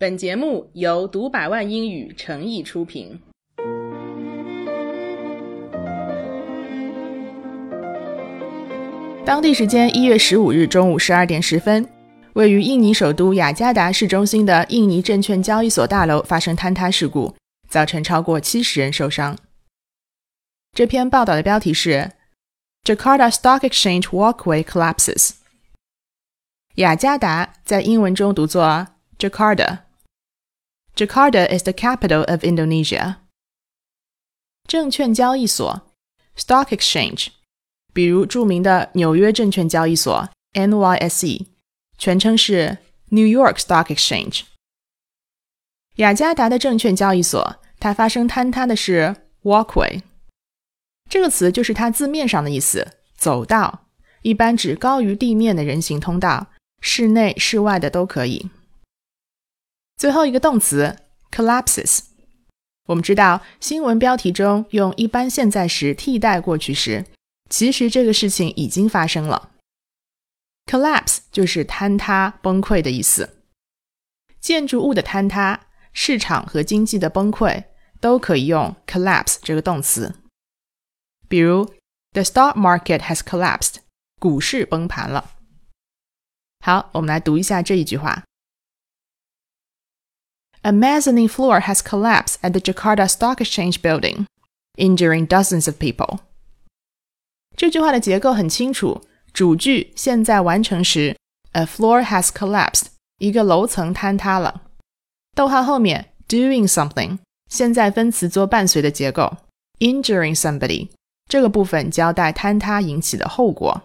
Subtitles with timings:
[0.00, 3.20] 本节目由读百万英语诚意出品。
[9.26, 11.84] 当地时间一月十五日中午十二点十分，
[12.34, 17.34] 位于印尼首都雅加达市中心的印尼证券交易所大楼发生坍塌事故，
[17.68, 19.36] 造成超过七十人受伤。
[20.74, 22.12] 这篇报道的标题是
[22.84, 25.32] “Jakarta Stock Exchange Walkway Collapses”。
[26.76, 28.86] 雅加达在英文中读作
[29.18, 29.87] Jakarta。
[30.98, 33.18] Jakarta is the capital of Indonesia.
[34.66, 35.82] 证券交易所
[36.36, 37.28] （Stock Exchange），
[37.94, 41.46] 比如著名的纽约证券交易所 （NYSE），
[41.98, 42.78] 全称是
[43.10, 44.42] New York Stock Exchange。
[45.98, 50.02] 雅加达的证券交易所，它发生坍塌的是 walkway。
[51.08, 53.86] 这个词就是它字面上的意思，走道，
[54.22, 56.48] 一般指高于地面的人行通道，
[56.80, 58.50] 室内、室外的都可以。
[59.98, 60.96] 最后一个动词
[61.32, 62.04] collapses，
[62.86, 67.04] 我们知道新闻标题中用一般现在时替代过去时，
[67.50, 69.50] 其实这个事情已经发生了。
[70.66, 73.42] collapse 就是坍塌、崩溃的意思。
[74.40, 77.64] 建筑物的坍塌、市场和经济的崩溃
[78.00, 80.14] 都可以用 collapse 这个动词。
[81.26, 81.74] 比如
[82.12, 83.78] ，the stock market has collapsed，
[84.20, 85.32] 股市崩盘了。
[86.64, 88.22] 好，我们来读一下这一句话。
[90.67, 94.25] A mezzanine floor has collapsed at the Jakarta Stock Exchange building,
[94.77, 96.19] injuring dozens of people.
[97.57, 99.01] 这句话的结构很清楚，
[99.33, 101.17] 主句现在完成时，
[101.51, 102.85] a floor has collapsed，
[103.17, 104.61] 一个楼层坍塌了。
[105.35, 107.17] 逗号后面 doing something，
[107.49, 109.35] 现在分词做伴随的结构，
[109.79, 110.89] injuring somebody，
[111.27, 113.83] 这个部分交代坍塌引起的后果。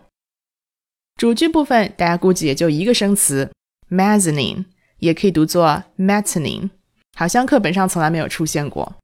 [1.17, 3.51] 主句部分大家估计也就一个生词
[3.91, 4.67] mezzanine。
[5.04, 6.70] 也可以读作 mezzanine，
[7.18, 8.96] 好像课本上从来没有出现过。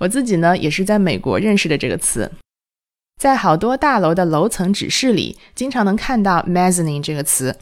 [0.00, 2.30] 我自己呢，也是在美国认识的这个词，
[3.18, 7.56] 在好多大楼的楼层指示里，经常能看到 mezzanine 这个词。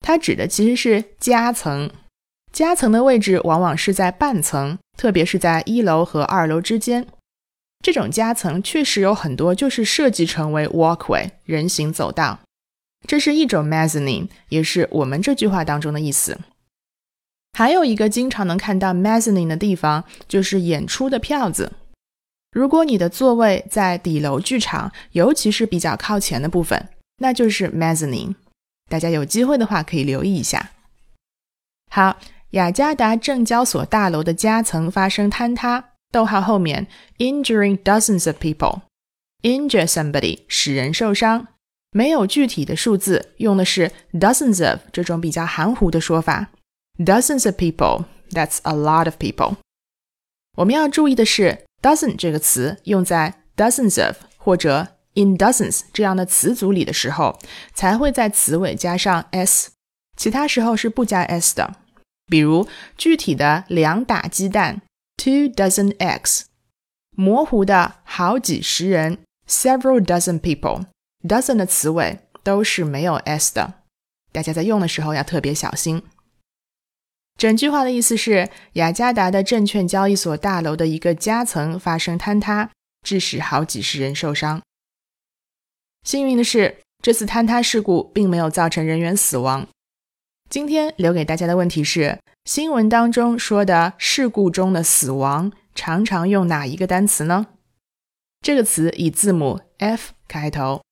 [0.00, 1.90] 它指的其实是夹层，
[2.52, 7.06] 夹层的位置往往是在半层，特别是在一楼和二楼之间。
[7.82, 12.40] 这种夹层确实有很多，就是设计成为 walkway 人行走道。
[13.06, 16.38] 这是一种 mezzanine，也是我们这句话当中的意思。
[17.56, 21.72] 还有一个经常能看到 mezzanine 的地方，就是演出的票子。
[22.52, 28.34] 如果你的座位在底楼剧场，尤其是比较靠前的部分，那就是 mezzanine。
[28.90, 30.72] 大家有机会的话可以留意一下。
[31.90, 32.18] 好，
[32.50, 41.48] 雅加达证交所大楼的夹层发生坍塌，逗号后面 injuring dozens of people，injure somebody 使人受伤，
[41.92, 46.50] 没有具体的数字，用的是 dozens of 这种比较含糊的说法。
[46.98, 49.56] Dozens of people, that's a lot of people.
[50.56, 57.38] 我们要注意的是，dozen 这个词用在 dozens of 或者 in dozens 这样的词组里的时候，
[57.74, 59.72] 才会在词尾加上 s，
[60.16, 61.74] 其他时候是不加 s 的。
[62.28, 64.80] 比如具体的两打鸡蛋
[65.18, 66.44] ，two dozen eggs；
[67.10, 70.86] 模糊的好几十人，several dozen people。
[71.28, 73.74] dozen 的词尾都是没有 s 的，
[74.32, 76.02] 大家在用的时候要特别小心。
[77.36, 82.70] 整句话的意思是，雅加达的证券交易所大楼的一个夹层发生坍塌，
[83.02, 84.62] 致使好几十人受伤。
[86.02, 89.68] 幸运的是，这次坍塌事故并没有造成人员死亡。
[90.48, 97.48] 今天留给大家的问题是：新闻当中说的事故中的死亡，常常用哪一个单词呢？
[98.40, 100.85] 这个词以字母 F 开头。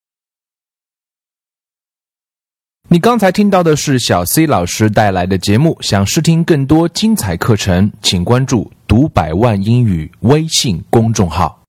[2.94, 5.76] 你刚才听到的是小 C 老师带来的节目。
[5.80, 11.63] 想试听更多精彩课程，请关注“读百万英语”微信公众号。